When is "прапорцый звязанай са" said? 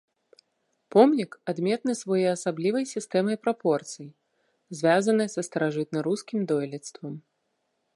3.45-5.41